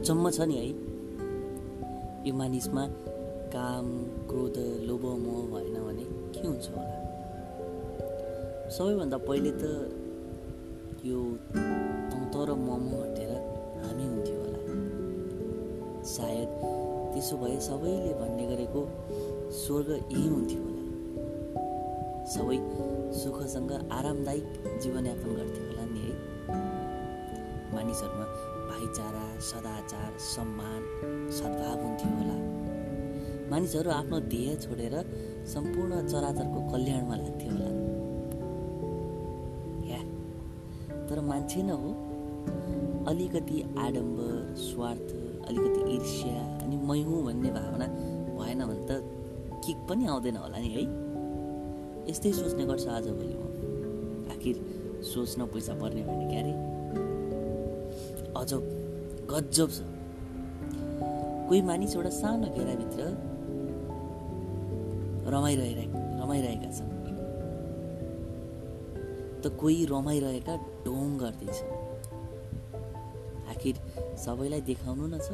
अचम्म 0.00 0.30
छ 0.30 0.40
नि 0.40 0.54
है। 0.54 0.68
यो 2.26 2.32
मानिसमा 2.34 2.84
काम 3.52 3.86
क्रोध 4.28 4.56
लोभ 4.88 5.02
मोह 5.24 5.40
भएन 5.52 5.74
भने 5.84 6.04
के 6.32 6.46
हुन्छ 6.46 6.68
होला? 6.68 6.94
सबैभन्दा 8.70 9.18
पहिले 9.18 9.50
त 9.52 9.62
यो 11.04 11.20
तन्त 12.10 12.34
र 12.48 12.54
मोमो 12.54 12.96
हटेर 13.02 13.32
हामी 13.84 14.04
हुन्थ्यो 14.08 14.36
होला। 14.40 14.60
सायद 16.04 16.48
त्यसो 17.12 17.36
भए 17.36 17.60
सबैले 17.60 18.12
भन्ने 18.20 18.44
गरेको 18.46 18.80
स्वर्ग 19.52 19.90
यही 19.90 20.28
हुन्थ्यो 20.28 20.60
होला। 20.62 20.82
सबै 22.24 22.58
सुखसँग 23.20 23.72
आरामदायक 23.92 24.48
जीवनयापन 24.82 25.30
गर्थ्यो 25.36 25.64
होला 25.66 25.84
नि 25.92 26.00
है। 26.00 26.14
मानिसहरूमा 27.74 28.59
भाइचारा 28.70 29.40
सदाचार 29.40 30.18
सम्मान 30.18 30.82
सद्भाव 31.30 31.82
हुन्थ्यो 31.82 32.10
होला। 32.16 32.36
मानिसहरू 33.50 33.90
आफ्नो 33.90 34.18
ध्येय 34.20 34.56
छोडेर 34.56 34.94
सम्पूर्ण 35.46 36.06
चराचरको 36.06 36.60
कल्याणमा 36.72 37.16
लाग्थ्यो 37.16 37.50
होला। 37.50 37.70
या 39.90 40.00
तर 41.10 41.20
मान्छे 41.20 41.62
न 41.62 41.70
हो। 41.70 41.90
अलिकति 43.10 43.62
आडम्बर 43.78 44.54
स्वार्थ 44.54 45.08
अलिकति 45.48 45.80
ईर्ष्या 45.94 46.40
अनि 46.64 46.76
मै 46.76 47.00
हुँ 47.02 47.24
भन्ने 47.24 47.50
भावना 47.50 47.86
भएन 48.36 48.64
भने 48.64 48.86
त 48.86 49.02
किक 49.66 49.78
पनि 49.88 50.06
आउँदैन 50.06 50.36
होला 50.36 50.58
नि 50.58 50.68
है। 50.68 50.82
यस्तै 52.10 52.32
सोच्ने 52.32 52.64
गर्छ 52.64 52.86
आजभोलि 52.86 53.34
म। 53.34 54.30
आखिर 54.32 54.56
सोच्न 55.04 55.46
पैसा 55.46 55.74
पर्ने 55.74 56.02
भने 56.02 56.28
क्यारे? 56.30 56.52
अजब 58.36 58.62
गजब 59.30 59.68
छ। 59.70 59.78
कोही 61.48 61.62
मानिस 61.62 61.94
एउटा 61.96 62.10
सानो 62.10 62.46
घेराभित्र 62.54 63.00
रमाइरहेका 65.30 65.98
रमाइरहेका 66.22 66.70
छन्। 66.70 66.90
त 69.42 69.44
कोही 69.60 69.84
रमाइरहेका 69.86 70.54
ढोङ 70.84 71.16
गर्दैछ 71.18 71.58
आखिर 73.50 73.74
सबैलाई 74.24 74.60
देखाउनु 74.60 75.06
न 75.06 75.18
छ। 75.18 75.28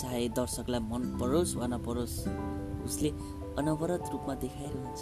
चाहे 0.00 0.28
दर्शकलाई 0.38 0.80
मन 0.80 1.02
परोस् 1.20 1.56
वा 1.56 1.66
नपरोस् 1.66 2.16
उसले 2.86 3.10
अनवरत 3.58 4.04
रूपमा 4.12 4.34
देखाइरहन्छ। 4.34 5.00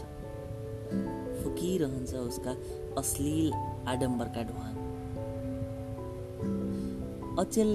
फुकिरहन्छ 1.42 2.12
उसका 2.14 2.52
अश्लील 2.98 3.52
आडम्बरका 3.92 4.42
ढुवाङ 4.42 4.74
अचेल 7.38 7.70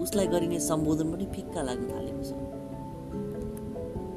उसलाई 0.00 0.26
गरिने 0.26 0.58
सम्बोधन 0.60 1.06
पनि 1.12 1.26
फिक्का 1.34 1.60
लाग्न 1.62 1.84
थालेको 1.90 2.22
छ। 2.22 2.30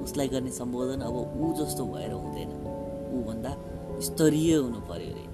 उसलाई 0.04 0.28
गर्ने 0.28 0.52
सम्बोधन 0.52 1.00
अब 1.02 1.16
ऊ 1.16 1.54
जस्तो 1.60 1.84
भएर 1.86 2.12
हुँदैन। 2.14 2.52
ऊभन्दा 3.20 3.52
स्तरीय 4.08 4.52
हुनु 4.56 4.80
पर्यो 4.90 5.10
अरे। 5.14 5.26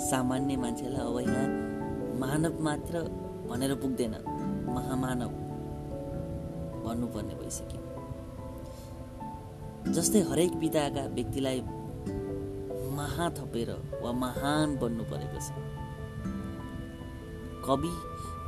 सामान्य 0.00 0.56
मान्छेलाई 0.56 1.02
अब 1.02 1.16
यहाँ 1.20 1.46
मानव 2.20 2.54
मात्र 2.64 2.94
भनेर 3.50 3.72
पुग्दैन 3.82 4.14
महामानव 4.68 5.30
भन्नुपर्ने 6.84 7.34
भइसक्यो। 7.34 7.80
जस्तै 9.92 10.20
हरेक 10.30 10.52
विधाका 10.62 11.02
व्यक्तिलाई 11.16 11.58
महा 12.98 13.26
थपेर 13.38 13.70
वा 14.02 14.10
महान 14.24 14.68
बन्नु 14.78 15.04
परेको 15.10 15.40
छ। 15.40 15.48
कवि 17.66 17.92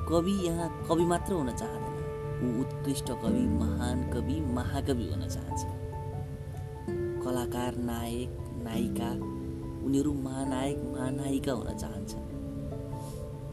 कवि 0.09 0.33
यहाँ 0.47 0.69
कवि 0.89 1.05
मात्र 1.05 1.33
हुन 1.33 1.51
चाहँदैन। 1.57 1.95
ऊ 2.41 2.61
उत्कृष्ट 2.61 3.09
कवि 3.23 3.45
महान 3.61 3.97
कवि 4.13 4.41
महाकवि 4.55 5.07
हुन 5.11 5.23
चाहन्छ। 5.29 5.63
कलाकार 7.25 7.77
नायक 7.77 8.31
नायिका 8.65 9.11
उनीहरू 9.87 10.13
महानायक 10.13 10.79
महानायिका 10.93 11.53
हुन 11.53 11.69
चाहन्छन् 11.77 12.27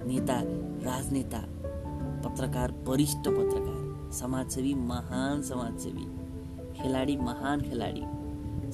नेता 0.07 0.37
राजनेता 0.85 1.41
पत्रकार 2.25 2.71
वरिष्ठ 2.87 3.27
पत्रकार 3.27 4.11
समाजसेवी 4.13 4.73
महान 4.91 5.41
समाजसेवी 5.41 6.05
खेलाडी 6.79 7.15
महान 7.17 7.61
खेलाडी 7.61 8.03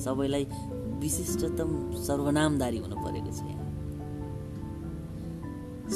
सबैलाई 0.03 0.45
विशिष्टतम 1.01 1.69
सर्वनामदारी 2.05 2.77
हुनु 2.77 2.95
परेको 2.95 3.31
छ 3.31 3.39
यहाँ। 3.49 3.69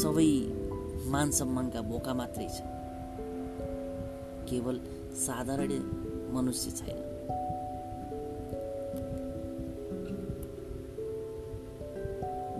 सबै 0.03 0.29
मान 1.07 1.31
सम्मानका 1.31 1.81
बोका 1.81 2.13
मात्रै 2.13 2.47
छ। 2.47 2.61
केवल 4.49 4.79
साधारण 5.15 5.71
मनुष्य 6.33 6.71
छैन। 6.71 7.03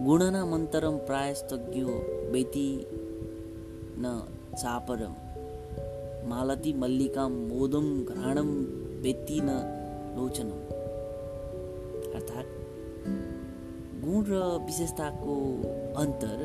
गुणना 0.05 0.45
मन्तरम 0.45 0.97
प्रायस्तज्ञो 0.97 1.87
बेती 2.31 2.87
न 3.99 4.21
चापरम 4.53 5.15
मालती 6.29 6.73
मल्लिका 6.73 7.27
मोदम 7.27 7.87
घ्राणम 8.03 8.49
बेती 9.03 9.39
न 9.43 9.49
लोचनम। 10.15 10.61
अर्थात् 12.15 12.49
गुण 14.03 14.23
र 14.27 14.33
विशेषताको 14.65 15.35
अन्तर 15.97 16.37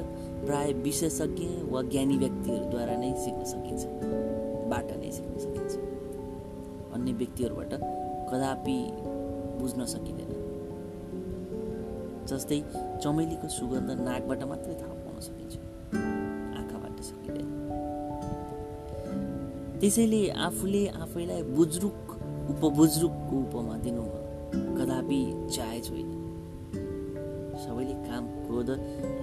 प्राय 0.47 0.73
विशेषज्ञ 0.85 1.47
वा 1.73 1.81
ज्ञानी 1.83 2.17
व्यक्तिहरूद्वारा 2.19 2.95
नै 2.97 3.11
सिक्न 3.25 3.43
सकिन्छ 3.45 3.83
बाट 4.71 4.89
नै 5.01 5.11
सिक्न 5.11 5.35
सकिन्छ। 5.39 5.73
अन्य 6.95 7.13
व्यक्तिहरूबाट 7.13 7.73
कदापि 8.31 8.79
बुझ्न 9.61 9.85
सकिँदैन। 9.95 10.31
जस्तै 12.29 12.59
चमेलीको 13.03 13.49
सुगन्ध 13.49 13.91
नाकबाट 14.01 14.43
मात्रै 14.51 14.75
थाहा 14.81 14.95
पाउन 15.05 15.21
सकिन्छ 15.21 15.55
आँखाबाट 16.59 16.97
सकिँदैन। 17.11 17.49
त्यसैले 19.81 20.23
आफूले 20.49 20.83
आफैलाई 21.03 21.43
बुज्रुक 21.57 22.01
उपबुज्रुकको 22.53 23.35
उपमा 23.47 23.77
दिनु 23.85 24.05
कदापि 24.79 25.21
जायज 25.57 25.85
होइन। 25.91 26.11
सबैले 27.63 27.95
काम 28.09 28.25
क्रोध 28.45 28.71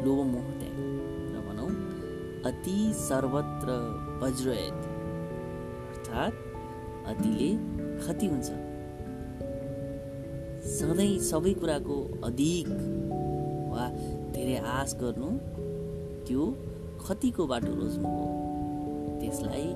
लोभ 0.06 0.20
मोह 0.32 0.48
त्याग 0.60 0.78
अति 2.46 2.94
सर्वत्र 2.96 3.74
वज्रयत 4.22 4.78
अर्थात् 5.90 6.38
अतिले 7.12 7.50
क्षति 8.00 8.28
हुन्छ। 8.28 8.50
सधैँ 10.70 11.18
सबै 11.30 11.54
कुराको 11.60 11.98
अधिक 12.24 12.68
वा 13.72 13.90
धेरै 14.34 14.56
आश 14.76 14.96
गर्नु 15.02 15.30
त्यो 16.28 16.46
क्षतिको 17.04 17.48
बाटो 17.48 17.74
रोज्नु 17.76 18.08
हो। 18.08 18.26
त्यसलाई 19.20 19.68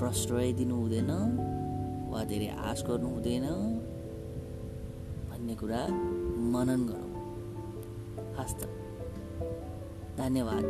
प्रश्रय 0.00 0.52
दिनु 0.58 0.76
हुँदैन 0.76 1.10
वा 2.12 2.24
धेरै 2.24 2.48
आश 2.72 2.84
गर्नु 2.88 3.08
हुँदैन 3.08 3.46
भन्ने 5.30 5.54
कुरा 5.60 5.82
मनन 6.52 6.80
गरौँ। 6.90 7.12
हस्त। 8.40 8.60
धन्यवाद। 10.20 10.64